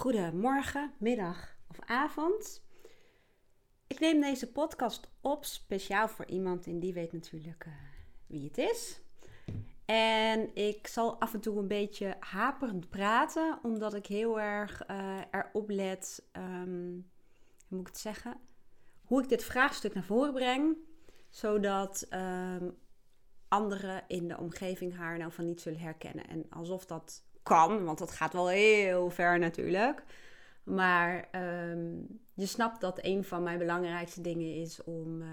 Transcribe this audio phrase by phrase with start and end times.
[0.00, 2.62] Goedemorgen, middag of avond.
[3.86, 7.72] Ik neem deze podcast op speciaal voor iemand en die weet natuurlijk uh,
[8.26, 9.00] wie het is.
[9.84, 15.20] En ik zal af en toe een beetje haperend praten, omdat ik heel erg uh,
[15.30, 17.10] erop let, um,
[17.68, 18.40] hoe moet ik het zeggen,
[19.04, 20.76] hoe ik dit vraagstuk naar voren breng,
[21.28, 22.78] zodat um,
[23.48, 26.28] anderen in de omgeving haar nou van niet zullen herkennen.
[26.28, 30.02] En alsof dat kan, want dat gaat wel heel ver natuurlijk.
[30.62, 31.96] Maar ehm,
[32.34, 35.28] je snapt dat een van mijn belangrijkste dingen is om uh,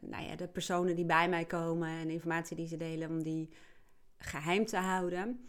[0.00, 3.22] nou ja, de personen die bij mij komen en de informatie die ze delen, om
[3.22, 3.50] die
[4.18, 5.48] geheim te houden.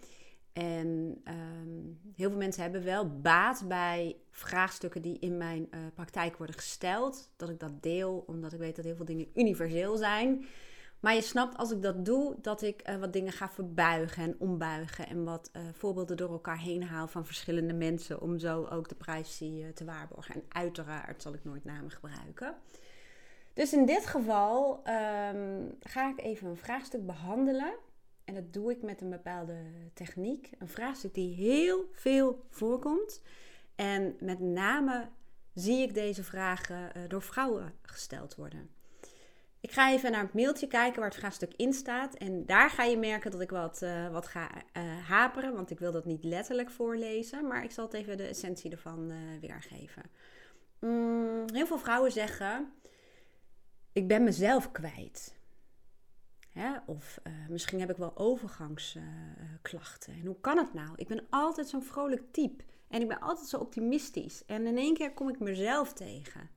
[0.53, 6.37] En um, heel veel mensen hebben wel baat bij vraagstukken die in mijn uh, praktijk
[6.37, 7.31] worden gesteld.
[7.35, 10.45] Dat ik dat deel, omdat ik weet dat heel veel dingen universeel zijn.
[11.01, 14.35] Maar je snapt als ik dat doe, dat ik uh, wat dingen ga verbuigen en
[14.39, 15.07] ombuigen.
[15.07, 18.21] En wat uh, voorbeelden door elkaar heen haal van verschillende mensen.
[18.21, 20.35] Om zo ook de privacy uh, te waarborgen.
[20.35, 22.55] En uiteraard zal ik nooit namen gebruiken.
[23.53, 27.73] Dus in dit geval um, ga ik even een vraagstuk behandelen.
[28.25, 29.55] En dat doe ik met een bepaalde
[29.93, 30.49] techniek.
[30.57, 33.21] Een vraagstuk die heel veel voorkomt.
[33.75, 35.07] En met name
[35.53, 38.69] zie ik deze vragen door vrouwen gesteld worden.
[39.71, 42.15] Ik ga even naar het mailtje kijken waar het vraagstuk in staat.
[42.15, 45.79] En daar ga je merken dat ik wat, uh, wat ga uh, haperen, want ik
[45.79, 47.47] wil dat niet letterlijk voorlezen.
[47.47, 50.03] Maar ik zal het even de essentie ervan uh, weergeven.
[50.79, 52.71] Mm, heel veel vrouwen zeggen,
[53.91, 55.35] ik ben mezelf kwijt.
[56.85, 60.13] Of misschien heb ik wel overgangsklachten.
[60.13, 60.89] en hoe kan het nou?
[60.95, 62.63] Ik ben altijd zo'n vrolijk type.
[62.87, 64.45] En ik ben altijd zo optimistisch.
[64.45, 66.49] En in één keer kom ik mezelf tegen.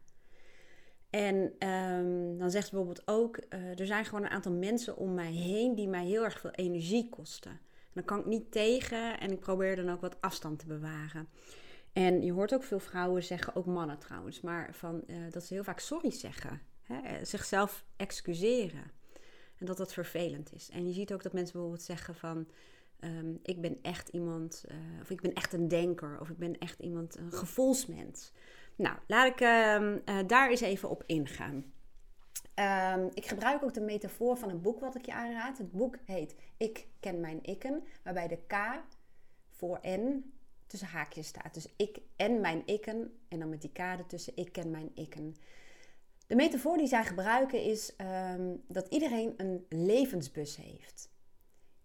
[1.15, 5.15] En um, dan zegt ze bijvoorbeeld ook, uh, er zijn gewoon een aantal mensen om
[5.15, 7.51] mij heen die mij heel erg veel energie kosten.
[7.51, 11.29] En dan kan ik niet tegen en ik probeer dan ook wat afstand te bewaren.
[11.93, 15.55] En je hoort ook veel vrouwen zeggen, ook mannen trouwens, maar van, uh, dat ze
[15.55, 16.61] heel vaak sorry zeggen.
[16.83, 17.01] Hè?
[17.01, 18.91] Eh, zichzelf excuseren.
[19.57, 20.71] En dat dat vervelend is.
[20.71, 22.49] En je ziet ook dat mensen bijvoorbeeld zeggen van...
[23.01, 24.65] Um, ik ben echt iemand,
[25.01, 28.33] of ik ben echt een denker, of ik ben echt iemand, een gevoelsmens.
[28.77, 31.73] Nou, laat ik uh, daar eens even op ingaan.
[32.95, 35.59] Um, ik gebruik ook de metafoor van een boek wat ik je aanraad.
[35.59, 38.55] Het boek heet Ik ken mijn ikken, waarbij de K
[39.51, 40.33] voor N
[40.67, 41.55] tussen haakjes staat.
[41.55, 45.37] Dus ik en mijn ikken en dan met die K ertussen, ik ken mijn ikken.
[46.27, 47.93] De metafoor die zij gebruiken is
[48.33, 51.13] um, dat iedereen een levensbus heeft.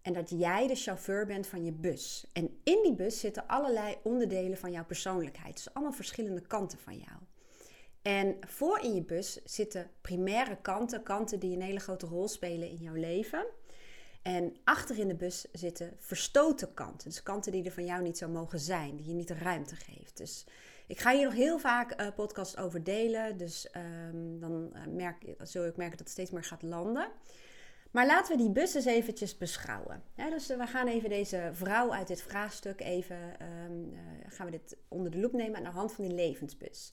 [0.02, 2.26] En dat jij de chauffeur bent van je bus.
[2.32, 5.54] En in die bus zitten allerlei onderdelen van jouw persoonlijkheid.
[5.54, 7.18] Dus allemaal verschillende kanten van jou.
[8.02, 12.68] En voor in je bus zitten primaire kanten, kanten die een hele grote rol spelen
[12.68, 13.46] in jouw leven.
[14.22, 17.08] En achter in de bus zitten verstoten kanten.
[17.08, 19.76] Dus kanten die er van jou niet zo mogen zijn, die je niet de ruimte
[19.76, 20.16] geeft.
[20.16, 20.46] Dus
[20.86, 23.36] ik ga hier nog heel vaak uh, podcasts over delen.
[23.36, 23.68] Dus
[24.12, 27.08] um, dan uh, merk, zul ook merken dat het steeds meer gaat landen.
[27.90, 30.02] Maar laten we die bus eens eventjes beschouwen.
[30.30, 33.16] Dus we gaan even deze vrouw uit dit vraagstuk even,
[33.66, 36.92] um, uh, gaan we dit onder de loep nemen aan de hand van die levensbus.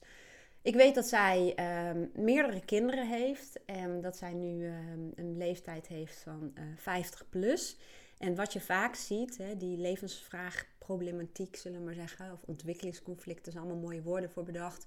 [0.62, 1.54] Ik weet dat zij
[1.90, 7.28] um, meerdere kinderen heeft en dat zij nu um, een leeftijd heeft van uh, 50
[7.28, 7.76] plus.
[8.18, 13.64] En wat je vaak ziet, hè, die levensvraagproblematiek zullen we maar zeggen, of ontwikkelingsconflicten, zijn
[13.64, 14.86] allemaal mooie woorden voor bedacht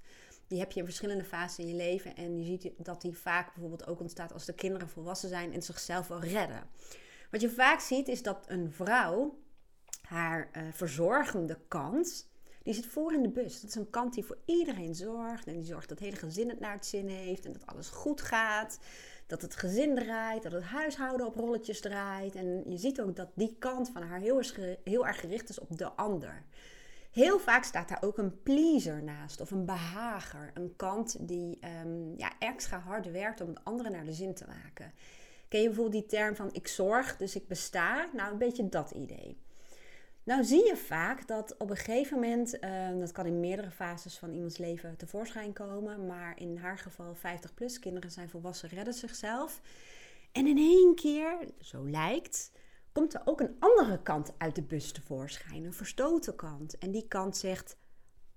[0.51, 2.15] die heb je in verschillende fasen in je leven.
[2.15, 5.61] En je ziet dat die vaak bijvoorbeeld ook ontstaat als de kinderen volwassen zijn en
[5.61, 6.63] zichzelf wel redden.
[7.29, 9.39] Wat je vaak ziet is dat een vrouw
[10.01, 12.29] haar uh, verzorgende kant,
[12.63, 13.61] die zit voor in de bus.
[13.61, 15.47] Dat is een kant die voor iedereen zorgt.
[15.47, 17.89] En die zorgt dat het hele gezin het naar het zin heeft en dat alles
[17.89, 18.79] goed gaat.
[19.27, 22.35] Dat het gezin draait, dat het huishouden op rolletjes draait.
[22.35, 24.41] En je ziet ook dat die kant van haar heel
[24.83, 26.43] heel erg gericht is op de ander.
[27.11, 30.51] Heel vaak staat daar ook een pleaser naast of een behager.
[30.53, 34.45] Een kant die um, ja, extra hard werkt om de anderen naar de zin te
[34.47, 34.93] maken.
[35.47, 38.09] Ken je bijvoorbeeld die term van ik zorg, dus ik besta?
[38.13, 39.37] Nou, een beetje dat idee.
[40.23, 44.17] Nou zie je vaak dat op een gegeven moment, uh, dat kan in meerdere fases
[44.17, 48.93] van iemands leven tevoorschijn komen, maar in haar geval 50 plus, kinderen zijn volwassen, redden
[48.93, 49.61] zichzelf.
[50.31, 52.51] En in één keer, zo lijkt,
[52.93, 56.77] komt er ook een andere kant uit de bus tevoorschijn, een verstoten kant.
[56.77, 57.77] En die kant zegt: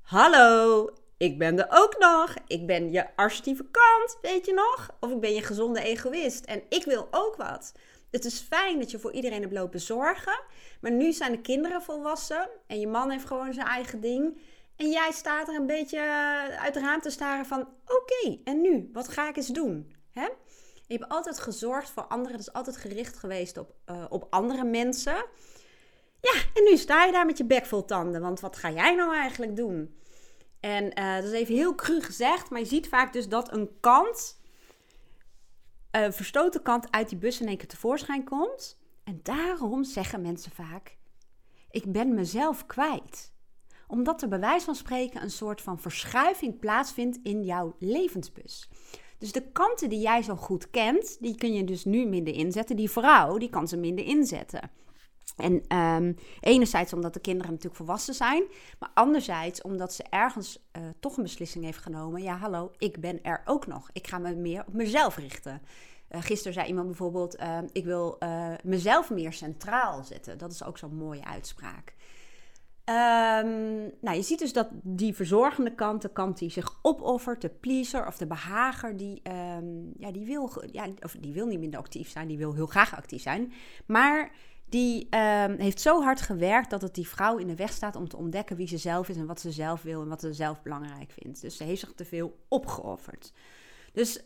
[0.00, 2.34] Hallo, ik ben er ook nog.
[2.46, 4.96] Ik ben je assertieve kant, weet je nog?
[5.00, 7.72] Of ik ben je gezonde egoïst en ik wil ook wat.
[8.10, 10.40] Het is fijn dat je voor iedereen hebt lopen zorgen,
[10.80, 14.40] maar nu zijn de kinderen volwassen en je man heeft gewoon zijn eigen ding.
[14.76, 16.00] En jij staat er een beetje
[16.58, 18.90] uit de raam te staren van: oké, en nu?
[18.92, 19.94] Wat ga ik eens doen?
[20.86, 22.32] Je hebt altijd gezorgd voor anderen.
[22.32, 25.24] Dat is altijd gericht geweest op, uh, op andere mensen.
[26.20, 28.94] Ja, en nu sta je daar met je bek vol tanden, want wat ga jij
[28.94, 29.98] nou eigenlijk doen?
[30.60, 33.70] En uh, dat is even heel cru gezegd, maar je ziet vaak dus dat een
[33.80, 34.40] kant,
[35.90, 38.78] een verstoten kant uit die bus in één keer tevoorschijn komt.
[39.04, 40.96] En daarom zeggen mensen vaak,
[41.70, 43.32] ik ben mezelf kwijt.
[43.86, 48.68] Omdat er bij wijze van spreken een soort van verschuiving plaatsvindt in jouw levensbus.
[49.18, 52.76] Dus de kanten die jij zo goed kent, die kun je dus nu minder inzetten.
[52.76, 54.70] Die vrouw, die kan ze minder inzetten.
[55.36, 58.44] En um, enerzijds omdat de kinderen natuurlijk volwassen zijn,
[58.78, 62.22] maar anderzijds omdat ze ergens uh, toch een beslissing heeft genomen.
[62.22, 63.90] Ja, hallo, ik ben er ook nog.
[63.92, 65.62] Ik ga me meer op mezelf richten.
[66.10, 68.18] Uh, gisteren zei iemand bijvoorbeeld: uh, Ik wil
[68.62, 70.38] mezelf meer centraal zetten.
[70.38, 71.94] Dat is ook zo'n mooie uitspraak.
[72.88, 77.48] Um, nou, je ziet dus dat die verzorgende kant, de kant die zich opoffert, de
[77.48, 79.22] pleaser of de behager, die,
[79.56, 82.66] um, ja, die, wil, ja, of die wil niet minder actief zijn, die wil heel
[82.66, 83.52] graag actief zijn.
[83.86, 84.32] Maar
[84.68, 88.08] die um, heeft zo hard gewerkt dat het die vrouw in de weg staat om
[88.08, 90.62] te ontdekken wie ze zelf is en wat ze zelf wil en wat ze zelf
[90.62, 91.40] belangrijk vindt.
[91.40, 93.32] Dus ze heeft zich te veel opgeofferd.
[93.92, 94.24] Dus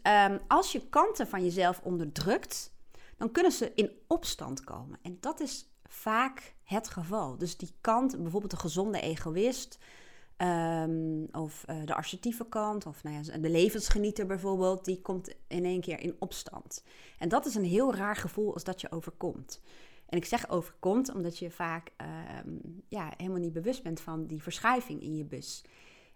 [0.48, 2.72] als je kanten van jezelf onderdrukt,
[3.16, 4.98] dan kunnen ze in opstand komen.
[5.02, 7.38] En dat is vaak het geval.
[7.38, 9.78] Dus die kant, bijvoorbeeld de gezonde egoïst,
[10.36, 15.64] um, of uh, de assertieve kant, of nou ja, de levensgenieter bijvoorbeeld, die komt in
[15.64, 16.84] één keer in opstand.
[17.18, 19.60] En dat is een heel raar gevoel als dat je overkomt.
[20.06, 21.92] En ik zeg overkomt omdat je vaak
[22.46, 25.64] um, ja, helemaal niet bewust bent van die verschuiving in je bus.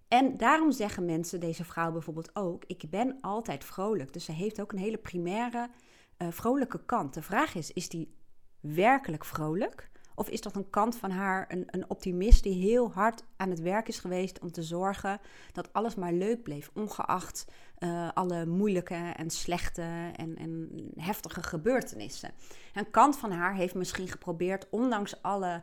[0.09, 4.13] En daarom zeggen mensen, deze vrouw bijvoorbeeld ook, ik ben altijd vrolijk.
[4.13, 5.71] Dus ze heeft ook een hele primaire
[6.19, 7.15] uh, vrolijke kant.
[7.15, 8.15] De vraag is, is die
[8.63, 9.91] werkelijk vrolijk?
[10.15, 13.61] Of is dat een kant van haar, een, een optimist die heel hard aan het
[13.61, 15.21] werk is geweest om te zorgen
[15.53, 17.45] dat alles maar leuk bleef, ongeacht
[17.79, 22.31] uh, alle moeilijke en slechte en, en heftige gebeurtenissen.
[22.75, 25.63] Een kant van haar heeft misschien geprobeerd, ondanks alle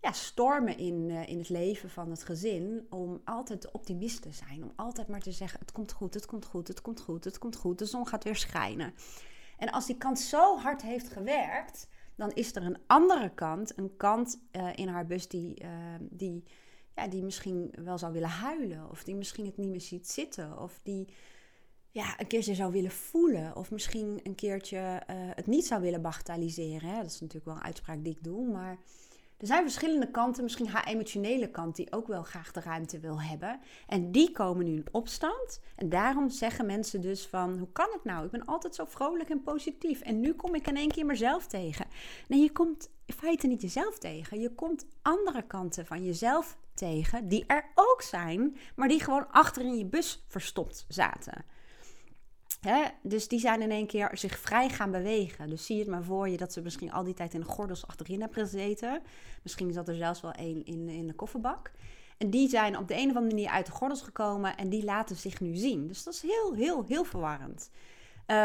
[0.00, 4.62] ja, stormen in, uh, in het leven van het gezin, om altijd optimist te zijn.
[4.62, 7.38] Om altijd maar te zeggen: het komt goed, het komt goed, het komt goed, het
[7.38, 8.94] komt goed, de zon gaat weer schijnen.
[9.58, 13.96] En als die kant zo hard heeft gewerkt, dan is er een andere kant, een
[13.96, 15.68] kant uh, in haar bus die, uh,
[16.00, 16.44] die,
[16.94, 18.90] ja, die misschien wel zou willen huilen.
[18.90, 20.58] Of die misschien het niet meer ziet zitten.
[20.58, 21.08] Of die
[21.90, 23.56] ja, een keertje zou willen voelen.
[23.56, 26.88] Of misschien een keertje uh, het niet zou willen bagatelliseren.
[26.88, 26.96] Hè?
[26.96, 28.50] Dat is natuurlijk wel een uitspraak die ik doe.
[28.50, 28.78] Maar
[29.38, 30.42] er zijn verschillende kanten.
[30.42, 33.60] Misschien haar emotionele kant die ook wel graag de ruimte wil hebben.
[33.86, 35.60] En die komen nu in opstand.
[35.74, 37.58] En daarom zeggen mensen dus van...
[37.58, 38.24] Hoe kan het nou?
[38.24, 40.00] Ik ben altijd zo vrolijk en positief.
[40.00, 41.86] En nu kom ik in één keer mezelf tegen.
[42.28, 44.40] Nee, je komt in feite niet jezelf tegen.
[44.40, 47.28] Je komt andere kanten van jezelf tegen.
[47.28, 48.56] Die er ook zijn.
[48.76, 51.44] Maar die gewoon achter in je bus verstopt zaten.
[53.02, 55.48] Dus die zijn in één keer zich vrij gaan bewegen.
[55.48, 57.86] Dus zie het maar voor je dat ze misschien al die tijd in de gordels
[57.86, 59.02] achterin hebben gezeten.
[59.42, 61.70] Misschien zat er zelfs wel één in, in de kofferbak.
[62.18, 64.84] En die zijn op de een of andere manier uit de gordels gekomen en die
[64.84, 65.86] laten zich nu zien.
[65.86, 67.70] Dus dat is heel, heel, heel verwarrend.
[68.26, 68.36] Um,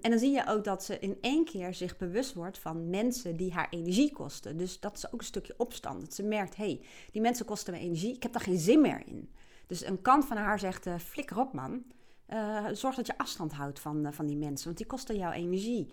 [0.00, 3.36] en dan zie je ook dat ze in één keer zich bewust wordt van mensen
[3.36, 4.56] die haar energie kosten.
[4.56, 6.00] Dus dat is ook een stukje opstand.
[6.00, 8.80] Dat ze merkt, hé, hey, die mensen kosten me energie, ik heb daar geen zin
[8.80, 9.30] meer in.
[9.66, 11.84] Dus een kant van haar zegt, uh, flikker op man.
[12.32, 15.30] Uh, zorg dat je afstand houdt van, uh, van die mensen, want die kosten jouw
[15.32, 15.92] energie.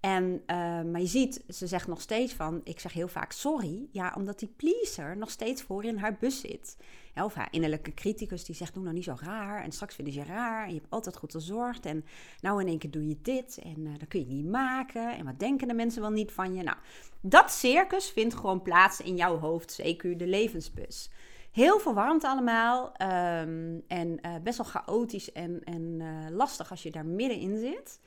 [0.00, 3.88] En, uh, maar je ziet, ze zegt nog steeds van, ik zeg heel vaak sorry,
[3.92, 6.76] ja, omdat die pleaser nog steeds voor in haar bus zit.
[7.14, 10.20] Of haar innerlijke criticus die zegt, doe nou niet zo raar en straks vinden ze
[10.20, 12.04] je raar en je hebt altijd goed gezorgd en
[12.40, 15.38] nou in één keer doe je dit en dat kun je niet maken en wat
[15.38, 16.62] denken de mensen wel niet van je.
[16.62, 16.76] Nou,
[17.20, 21.10] dat circus vindt gewoon plaats in jouw hoofd, CQ de levensbus.
[21.56, 26.90] Heel verwarmd allemaal um, en uh, best wel chaotisch en, en uh, lastig als je
[26.90, 28.00] daar middenin zit.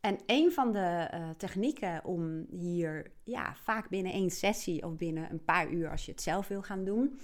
[0.00, 5.30] En een van de uh, technieken om hier ja, vaak binnen één sessie of binnen
[5.30, 7.18] een paar uur als je het zelf wil gaan doen,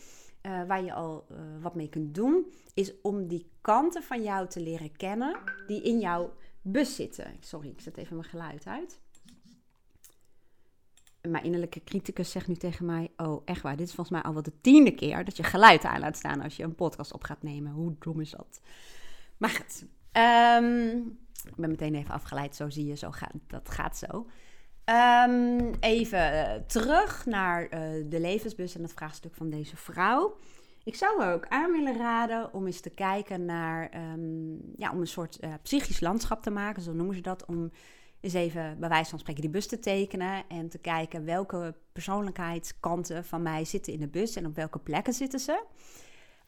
[0.67, 1.27] waar je al
[1.61, 5.99] wat mee kunt doen, is om die kanten van jou te leren kennen die in
[5.99, 6.33] jouw
[6.63, 7.37] bus zitten.
[7.41, 9.01] Sorry, ik zet even mijn geluid uit
[11.31, 14.33] mijn innerlijke criticus zegt nu tegen mij: Oh, echt waar, dit is volgens mij al
[14.33, 17.25] wel de tiende keer dat je geluid aan laat staan als je een podcast op
[17.25, 17.73] gaat nemen.
[17.73, 18.61] Hoe dom is dat?
[19.37, 21.19] Maar goed, um,
[21.49, 22.57] ik ben meteen even afgeleid.
[22.57, 24.27] Zo zie je, zo gaat, dat gaat zo.
[25.29, 27.71] Um, even uh, terug naar uh,
[28.09, 30.37] de levensbus en het vraagstuk van deze vrouw.
[30.85, 35.01] Ik zou er ook aan willen raden om eens te kijken naar, um, ja, om
[35.01, 37.71] een soort uh, psychisch landschap te maken, zo noemen ze dat, om
[38.27, 43.25] is even bij wijze van spreken die bus te tekenen en te kijken welke persoonlijkheidskanten
[43.25, 45.65] van mij zitten in de bus en op welke plekken zitten ze.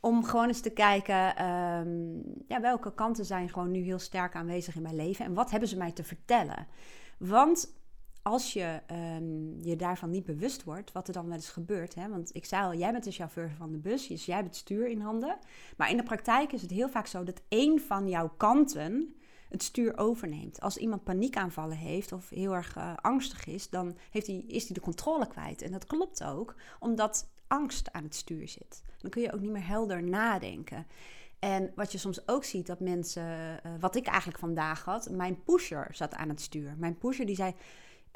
[0.01, 4.77] Om gewoon eens te kijken um, ja, welke kanten zijn gewoon nu heel sterk aanwezig
[4.77, 6.67] in mijn leven en wat hebben ze mij te vertellen.
[7.19, 7.77] Want
[8.23, 11.95] als je ehm, je daarvan niet bewust wordt, wat er dan wel eens gebeurt.
[11.95, 12.09] Hè?
[12.09, 14.57] Want ik zei al, jij bent de chauffeur van de bus, dus jij hebt het
[14.57, 15.39] stuur in handen.
[15.77, 19.15] Maar in de praktijk is het heel vaak zo dat één van jouw kanten
[19.49, 20.61] het stuur overneemt.
[20.61, 24.75] Als iemand paniekaanvallen heeft of heel erg uh, angstig is, dan heeft hij, is hij
[24.75, 25.62] de controle kwijt.
[25.62, 28.83] En dat klopt ook, omdat angst aan het stuur zit.
[28.99, 30.87] Dan kun je ook niet meer helder nadenken.
[31.38, 33.23] En wat je soms ook ziet, dat mensen,
[33.67, 36.75] uh, wat ik eigenlijk vandaag had, mijn pusher zat aan het stuur.
[36.78, 37.55] Mijn pusher die zei,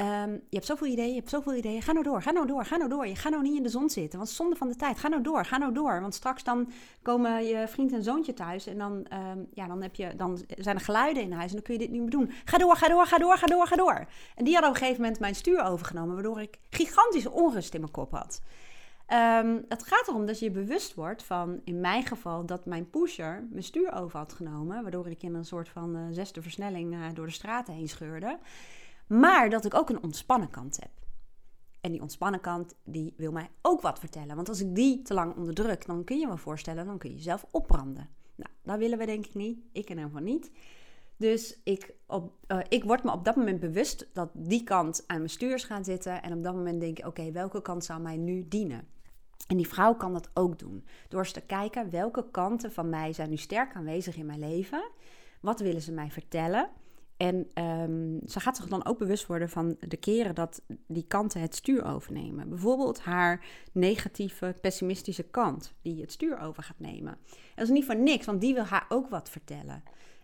[0.03, 2.65] um, je hebt zoveel ideeën, je hebt zoveel ideeën, ga nou door, ga nou door,
[2.65, 3.07] ga nou door.
[3.07, 4.99] Je gaat nou niet in de zon zitten, want zonde van de tijd.
[4.99, 6.01] Ga nou door, ga nou door.
[6.01, 6.71] Want straks dan
[7.03, 10.77] komen je vriend en zoontje thuis en dan, um, ja, dan, heb je, dan zijn
[10.77, 12.31] er geluiden in huis en dan kun je dit niet meer doen.
[12.45, 14.07] Ga door, ga door, ga door, ga door, ga door.
[14.37, 17.81] En die hadden op een gegeven moment mijn stuur overgenomen, waardoor ik gigantische onrust in
[17.81, 18.43] mijn kop had.
[19.09, 23.47] Um, het gaat erom dat je bewust wordt van, in mijn geval, dat mijn pusher
[23.51, 24.83] mijn stuur over had genomen.
[24.83, 28.39] Waardoor ik in een soort van uh, zesde versnelling uh, door de straten heen scheurde.
[29.07, 30.91] Maar dat ik ook een ontspannen kant heb.
[31.81, 34.37] En die ontspannen kant, die wil mij ook wat vertellen.
[34.37, 37.17] Want als ik die te lang onderdruk, dan kun je me voorstellen, dan kun je
[37.17, 38.09] jezelf opbranden.
[38.35, 39.59] Nou, dat willen we denk ik niet.
[39.73, 40.51] Ik en van niet.
[41.17, 45.17] Dus ik, op, uh, ik word me op dat moment bewust dat die kant aan
[45.17, 46.23] mijn stuurs gaat zitten.
[46.23, 48.87] En op dat moment denk ik, oké, welke kant zou mij nu dienen?
[49.47, 50.85] En die vrouw kan dat ook doen.
[51.09, 54.91] Door eens te kijken welke kanten van mij zijn nu sterk aanwezig in mijn leven.
[55.41, 56.71] Wat willen ze mij vertellen?
[57.23, 61.41] En um, ze gaat zich dan ook bewust worden van de keren dat die kanten
[61.41, 62.49] het stuur overnemen.
[62.49, 67.13] Bijvoorbeeld haar negatieve, pessimistische kant, die het stuur over gaat nemen.
[67.13, 69.83] En dat is niet voor niks, want die wil haar ook wat vertellen.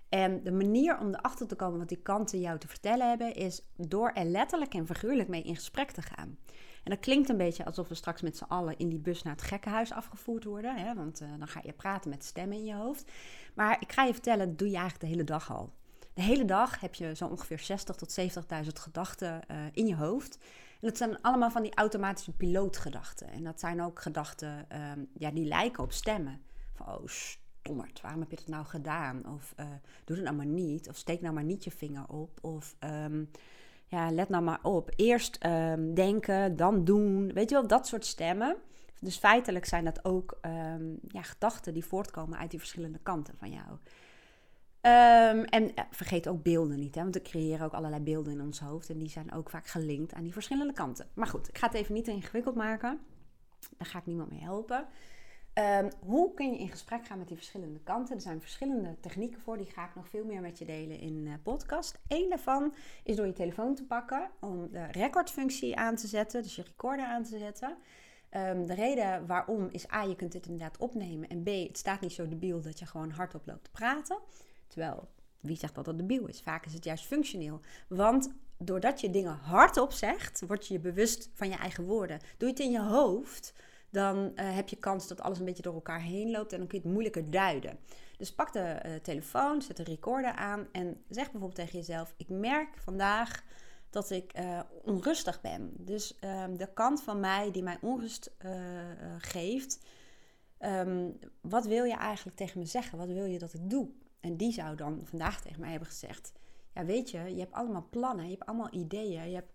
[0.09, 3.63] En de manier om erachter te komen wat die kanten jou te vertellen hebben, is
[3.77, 6.39] door er letterlijk en figuurlijk mee in gesprek te gaan.
[6.85, 9.33] En dat klinkt een beetje alsof we straks met z'n allen in die bus naar
[9.33, 10.77] het gekkenhuis afgevoerd worden.
[10.77, 10.95] Hè?
[10.95, 13.11] Want uh, dan ga je praten met stemmen in je hoofd.
[13.55, 15.73] Maar ik ga je vertellen, dat doe je eigenlijk de hele dag al.
[16.19, 18.21] De hele dag heb je zo ongeveer 60 tot
[18.65, 20.39] 70.000 gedachten uh, in je hoofd.
[20.81, 23.31] En dat zijn allemaal van die automatische pilootgedachten.
[23.31, 26.41] En dat zijn ook gedachten um, ja, die lijken op stemmen.
[26.75, 29.35] Van, oh, stommerd, waarom heb je dat nou gedaan?
[29.35, 29.67] Of uh,
[30.05, 30.89] doe het nou maar niet.
[30.89, 32.39] Of steek nou maar niet je vinger op.
[32.45, 32.77] Of...
[32.81, 33.31] Um,
[33.87, 34.91] ja, let nou maar op.
[34.97, 37.33] Eerst um, denken, dan doen.
[37.33, 38.57] Weet je wel, dat soort stemmen.
[39.01, 40.39] Dus feitelijk zijn dat ook
[41.09, 43.79] ja, gedachten die voortkomen uit die verschillende kanten van jou.
[44.89, 48.41] Um, en uh, vergeet ook beelden niet, hè, want we creëren ook allerlei beelden in
[48.41, 48.91] ons hoofd.
[48.91, 51.07] En die zijn ook vaak gelinkt aan die verschillende kanten.
[51.15, 53.01] Maar goed, ik ga het even niet te ingewikkeld maken.
[53.77, 54.87] Daar ga ik niemand mee helpen.
[55.55, 58.15] Um, hoe kun je in gesprek gaan met die verschillende kanten?
[58.15, 61.27] Er zijn verschillende technieken voor, die ga ik nog veel meer met je delen in
[61.27, 61.99] uh, podcast.
[62.09, 66.57] Eén daarvan is door je telefoon te pakken om de recordfunctie aan te zetten, dus
[66.57, 67.77] je recorder aan te zetten.
[68.37, 72.01] Um, de reden waarom is A, je kunt dit inderdaad opnemen en B, het staat
[72.01, 74.19] niet zo debiel dat je gewoon hardop loopt te praten.
[74.69, 75.09] Terwijl,
[75.41, 76.41] wie zegt dat dat debiel is?
[76.41, 77.61] Vaak is het juist functioneel.
[77.89, 82.19] Want doordat je dingen hardop zegt, word je je bewust van je eigen woorden.
[82.37, 83.53] Doe je het in je hoofd,
[83.91, 86.67] dan uh, heb je kans dat alles een beetje door elkaar heen loopt en dan
[86.67, 87.79] kun je het moeilijker duiden.
[88.17, 92.29] Dus pak de uh, telefoon, zet de recorder aan en zeg bijvoorbeeld tegen jezelf: Ik
[92.29, 93.45] merk vandaag
[93.91, 95.73] dat ik uh, onrustig ben.
[95.77, 98.31] Dus um, de kant van mij die mij onrust
[99.19, 99.79] geeft,
[100.61, 102.99] um, wat wil je eigenlijk tegen me zeggen?
[102.99, 103.89] Wat wil je dat ik doe?
[104.21, 106.33] En die zou dan vandaag tegen mij hebben gezegd:
[106.75, 109.53] Ja, weet je, je hebt allemaal plannen, je hebt allemaal ideeën, je hebt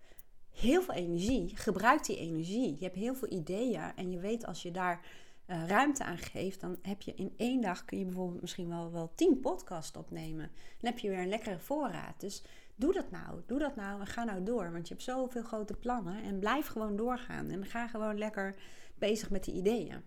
[0.53, 1.51] heel veel energie.
[1.55, 2.75] Gebruik die energie.
[2.77, 5.05] Je hebt heel veel ideeën en je weet als je daar
[5.47, 8.91] uh, ruimte aan geeft, dan heb je in één dag kun je bijvoorbeeld misschien wel,
[8.91, 10.51] wel tien podcasts opnemen.
[10.79, 12.19] Dan heb je weer een lekkere voorraad.
[12.19, 12.43] Dus
[12.75, 13.41] doe dat nou.
[13.45, 14.71] Doe dat nou en ga nou door.
[14.71, 17.49] Want je hebt zoveel grote plannen en blijf gewoon doorgaan.
[17.49, 18.55] En ga gewoon lekker
[18.95, 20.03] bezig met die ideeën.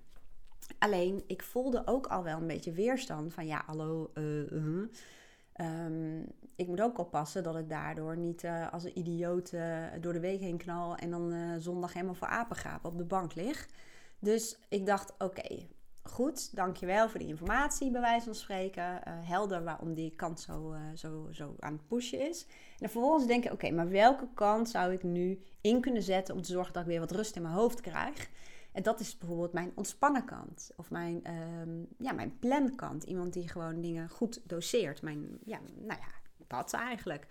[0.79, 4.85] Alleen, ik voelde ook al wel een beetje weerstand van ja, hallo, uh.
[5.61, 10.13] Um, ik moet ook oppassen dat ik daardoor niet uh, als een idioot uh, door
[10.13, 13.69] de week heen knal en dan zondag helemaal voor apengaap op de bank lig.
[14.19, 15.67] Dus ik dacht, oké,
[16.03, 19.01] goed, dankjewel voor die informatie, bij wijze van spreken.
[19.05, 22.47] helder waarom die kant zo, zo, zo aan het pushen is.
[22.79, 26.43] En vervolgens denk ik, oké, maar welke kant zou ik nu in kunnen zetten om
[26.43, 28.31] te zorgen dat ik weer wat rust in mijn hoofd krijg?
[28.77, 30.71] En dat is bijvoorbeeld mijn ontspannen kant.
[30.77, 33.05] Of mijn, um, ja, mijn plankant.
[33.05, 35.03] Iemand die gewoon dingen goed doseert.
[35.03, 37.27] Mijn, ja, nou ja, dat eigenlijk.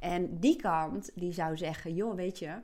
[0.00, 2.60] En die kant, die zou zeggen, joh, weet je...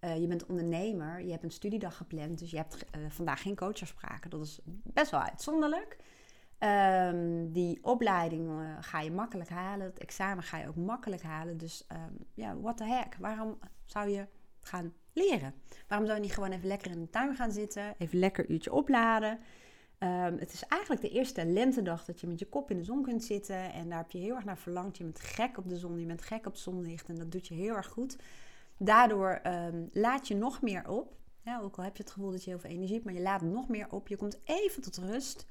[0.00, 3.56] Uh, je bent ondernemer, je hebt een studiedag gepland, dus je hebt uh, vandaag geen
[3.56, 4.30] coachafspraken.
[4.30, 5.96] Dat is best wel uitzonderlijk.
[6.58, 11.56] Um, die opleiding uh, ga je makkelijk halen, het examen ga je ook makkelijk halen.
[11.56, 14.26] Dus um, ja, what the heck, waarom zou je
[14.60, 15.54] gaan leren?
[15.88, 18.72] Waarom zou je niet gewoon even lekker in de tuin gaan zitten, even lekker uurtje
[18.72, 19.38] opladen?
[19.98, 23.02] Um, het is eigenlijk de eerste lentedag dat je met je kop in de zon
[23.02, 23.72] kunt zitten.
[23.72, 24.96] En daar heb je heel erg naar verlangd.
[24.96, 27.08] Je bent gek op de zon, je bent gek op zonlicht.
[27.08, 28.16] En dat doet je heel erg goed.
[28.76, 31.16] daardoor ehm, laat je nog meer op.
[31.62, 33.42] Ook al heb je het gevoel dat je heel veel energie hebt, maar je laat
[33.42, 34.08] nog meer op.
[34.08, 35.46] Je komt even tot rust.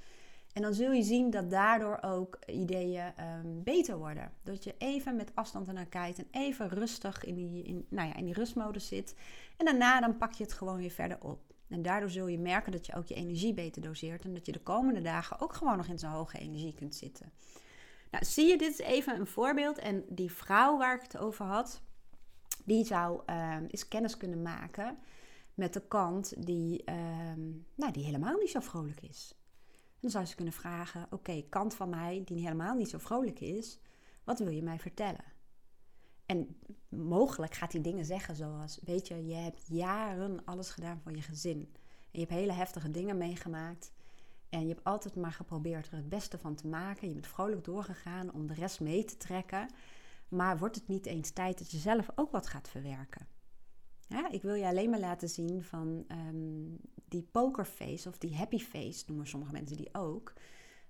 [0.54, 4.32] En dan zul je zien dat daardoor ook ideeën um, beter worden.
[4.44, 8.16] Dat je even met afstand ernaar kijkt en even rustig in die, in, nou ja,
[8.16, 9.16] in die rustmodus zit.
[9.58, 11.40] En daarna dan pak je het gewoon weer verder op.
[11.68, 14.26] En daardoor zul je merken dat je ook je energie beter doseert.
[14.26, 17.32] En dat je de komende dagen ook gewoon nog in zo'n hoge energie kunt zitten.
[18.12, 19.78] Nou, zie je, dit is even een voorbeeld.
[19.78, 21.82] En die vrouw waar ik het over had,
[22.66, 24.98] die zou uh, eens kennis kunnen maken
[25.54, 26.96] met de kant die, uh,
[27.76, 29.36] nou, die helemaal niet zo vrolijk is.
[30.04, 33.80] Dan zou ze kunnen vragen: Oké, kant van mij die helemaal niet zo vrolijk is,
[34.24, 35.24] wat wil je mij vertellen?
[36.26, 36.58] En
[36.90, 41.22] mogelijk gaat hij dingen zeggen zoals: Weet je, je hebt jaren alles gedaan voor je
[41.22, 41.74] gezin.
[42.12, 43.92] Je hebt hele heftige dingen meegemaakt.
[44.50, 47.08] En je hebt altijd maar geprobeerd er het beste van te maken.
[47.08, 49.74] Je bent vrolijk doorgegaan om de rest mee te trekken.
[50.28, 53.28] Maar wordt het niet eens tijd dat je zelf ook wat gaat verwerken?
[54.14, 56.78] Ja, ik wil je alleen maar laten zien van um,
[57.08, 60.34] die pokerface of die happy face, noemen sommige mensen die ook.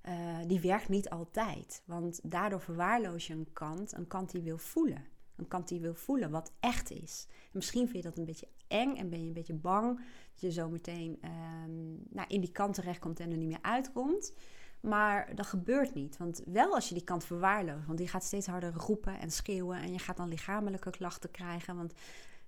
[0.10, 1.82] Uh, die werkt niet altijd.
[1.86, 5.06] Want daardoor verwaarloos je een kant, een kant die wil voelen.
[5.36, 7.28] Een kant die wil voelen wat echt is.
[7.30, 9.98] En misschien vind je dat een beetje eng en ben je een beetje bang
[10.32, 14.34] dat je zo meteen um, nou, in die kant terechtkomt en er niet meer uitkomt.
[14.80, 16.18] Maar dat gebeurt niet.
[16.18, 19.82] Want wel als je die kant verwaarloost, want die gaat steeds harder roepen en schreeuwen
[19.82, 21.76] en je gaat dan lichamelijke klachten krijgen.
[21.76, 21.94] Want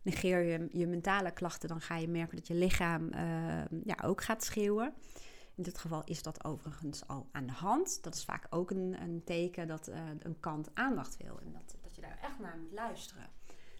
[0.05, 3.19] negeer je je mentale klachten, dan ga je merken dat je lichaam uh,
[3.83, 4.93] ja, ook gaat schreeuwen.
[5.55, 8.03] In dit geval is dat overigens al aan de hand.
[8.03, 11.75] Dat is vaak ook een, een teken dat uh, een kant aandacht wil en dat,
[11.81, 13.29] dat je daar echt naar moet luisteren.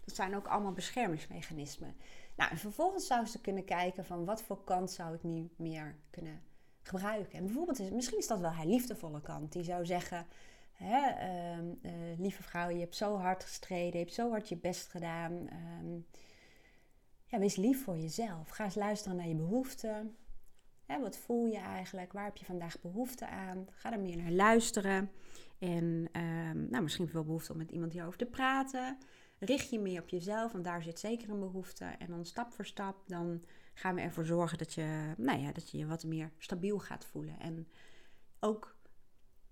[0.04, 1.96] Dat zijn ook allemaal beschermingsmechanismen.
[2.36, 5.96] Nou, en vervolgens zou ze kunnen kijken van wat voor kant zou ik nu meer
[6.10, 6.40] kunnen
[6.82, 7.38] gebruiken.
[7.38, 9.52] En bijvoorbeeld, is, misschien is dat wel haar liefdevolle kant.
[9.52, 10.26] Die zou zeggen,
[10.76, 14.56] hè, uh, uh, lieve vrouw, je hebt zo hard gestreden, je hebt zo hard je
[14.56, 15.32] best gedaan.
[15.32, 16.06] Um,
[17.24, 18.48] ja, wees lief voor jezelf.
[18.48, 20.16] Ga eens luisteren naar je behoeften.
[20.84, 22.12] Hè, wat voel je eigenlijk?
[22.12, 23.66] Waar heb je vandaag behoefte aan?
[23.70, 25.10] Ga er meer naar luisteren.
[25.58, 28.98] En um, nou, misschien veel behoefte om met iemand hierover te praten.
[29.38, 31.84] Richt je meer op jezelf, want daar zit zeker een behoefte.
[31.84, 35.70] En dan stap voor stap, dan gaan we ervoor zorgen dat je, nou ja, dat
[35.70, 37.40] je je wat meer stabiel gaat voelen.
[37.40, 37.68] En
[38.40, 38.75] ook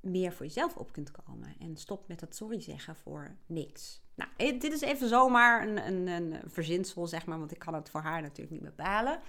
[0.04, 1.54] meer voor jezelf op kunt komen.
[1.58, 4.02] En stop met dat sorry zeggen voor niks.
[4.14, 7.74] Nou, eh, dit is even zomaar een, een, een verzinsel, zeg maar, want ik kan
[7.74, 9.20] het voor haar natuurlijk niet bepalen.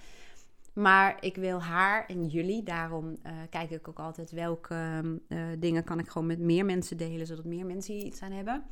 [0.72, 5.84] Maar ik wil haar en jullie, daarom uh, kijk ik ook altijd welke uh, dingen
[5.84, 8.64] kan ik gewoon met meer mensen delen, zodat meer mensen iets aan hebben.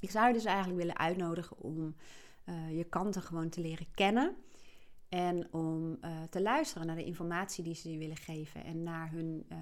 [0.00, 1.94] Ik zou je dus eigenlijk willen uitnodigen om
[2.70, 4.36] je kanten gewoon te leren kennen.
[5.10, 9.10] En om uh, te luisteren naar de informatie die ze je willen geven en naar
[9.10, 9.58] hun, uh,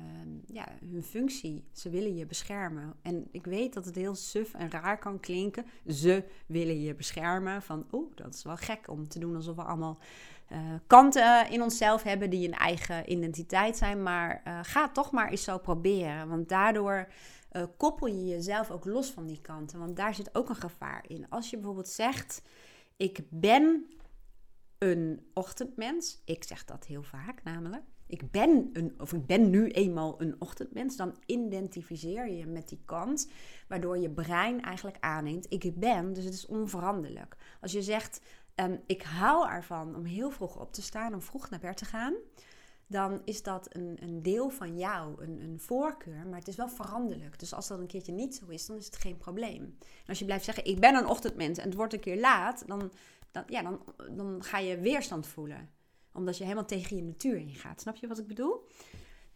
[0.46, 1.64] ja, hun functie.
[1.72, 2.94] Ze willen je beschermen.
[3.02, 5.66] En ik weet dat het heel suf en raar kan klinken.
[5.86, 7.62] Ze willen je beschermen.
[7.62, 9.98] Van, oeh, dat is wel gek om te doen alsof we allemaal
[10.52, 14.02] uh, kanten in onszelf hebben die een eigen identiteit zijn.
[14.02, 16.28] Maar ga toch maar eens zo proberen.
[16.28, 17.08] Want daardoor
[17.76, 19.78] koppel je jezelf ook los van die kanten.
[19.78, 21.26] Want daar zit ook een gevaar in.
[21.28, 22.42] Als je bijvoorbeeld zegt,
[22.96, 23.86] ik ben
[24.78, 26.22] een ochtendmens.
[26.24, 27.82] Ik zeg dat heel vaak namelijk.
[28.06, 30.96] Ik ben, een, of ik ben nu eenmaal een ochtendmens.
[30.96, 33.30] Dan identificeer je met die kant.
[33.68, 35.46] Waardoor je brein eigenlijk aanneemt.
[35.48, 37.36] Ik ben, dus het is onveranderlijk.
[37.60, 38.20] Als je zegt,
[38.54, 41.14] um, ik hou ervan om heel vroeg op te staan.
[41.14, 42.14] Om vroeg naar bed te gaan.
[42.86, 46.26] Dan is dat een, een deel van jou, een, een voorkeur.
[46.26, 47.38] Maar het is wel veranderlijk.
[47.38, 49.62] Dus als dat een keertje niet zo is, dan is het geen probleem.
[49.80, 51.58] En als je blijft zeggen, ik ben een ochtendmens.
[51.58, 52.62] En het wordt een keer laat.
[52.66, 52.92] Dan
[53.30, 53.80] dan, ja, dan,
[54.16, 55.70] dan ga je weerstand voelen.
[56.12, 57.80] Omdat je helemaal tegen je natuur ingaat.
[57.80, 58.66] Snap je wat ik bedoel?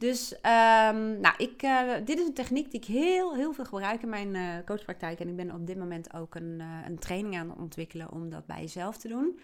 [0.02, 4.02] Dus um, nou, ik, uh, dit is een techniek die ik heel, heel veel gebruik
[4.02, 5.20] in mijn uh, coachpraktijk.
[5.20, 8.30] En ik ben op dit moment ook een, uh, een training aan het ontwikkelen om
[8.30, 9.38] dat bij jezelf te doen.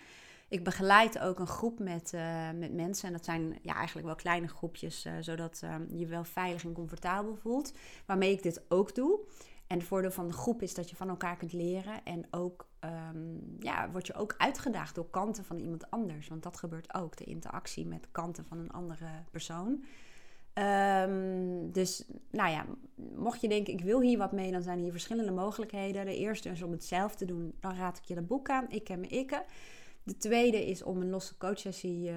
[0.49, 2.13] Ik begeleid ook een groep met,
[2.55, 3.07] met mensen.
[3.07, 7.73] En dat zijn ja, eigenlijk wel kleine groepjes, zodat je wel veilig en comfortabel voelt.
[8.07, 9.21] Waarmee ik dit ook doe.
[9.67, 12.05] En het voordeel van de groep is dat je van elkaar kunt leren.
[12.05, 16.29] En ook um, ja, word je ook uitgedaagd door kanten van iemand anders.
[16.29, 19.85] Want dat gebeurt ook, de interactie met kanten van een andere persoon.
[20.55, 22.67] Um, dus nou ja,
[23.17, 26.05] mocht je denken, ik wil hier wat mee, dan zijn hier verschillende mogelijkheden.
[26.05, 28.71] De eerste is om het zelf te doen, dan raad ik je dat boek aan,
[28.71, 29.45] Ik ken me ikke.
[30.03, 32.17] De tweede is om een losse coachsessie uh,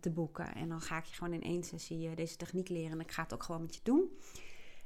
[0.00, 0.54] te boeken.
[0.54, 3.12] En dan ga ik je gewoon in één sessie uh, deze techniek leren en ik
[3.12, 4.10] ga het ook gewoon met je doen.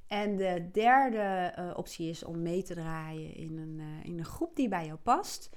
[0.08, 4.24] En de derde uh, optie is om mee te draaien in een, uh, in een
[4.24, 5.50] groep die bij jou past.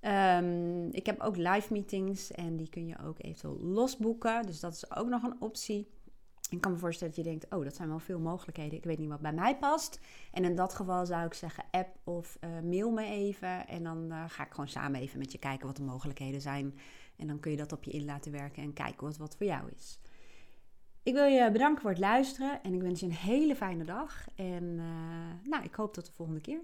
[0.00, 4.46] Um, ik heb ook live meetings en die kun je ook eventueel losboeken.
[4.46, 5.88] Dus dat is ook nog een optie.
[6.50, 8.78] Ik kan me voorstellen dat je denkt, oh, dat zijn wel veel mogelijkheden.
[8.78, 10.00] Ik weet niet wat bij mij past.
[10.32, 13.66] En in dat geval zou ik zeggen, app of uh, mail me even.
[13.66, 16.78] En dan ga ik gewoon samen even met je kijken wat de mogelijkheden zijn.
[17.16, 19.46] En dan kun je dat op je in laten werken en kijken wat wat voor
[19.46, 19.98] jou is.
[21.04, 24.24] Ik wil je bedanken voor het luisteren en ik wens je een hele fijne dag.
[24.34, 26.60] En uh, nou, ik hoop tot de volgende keer.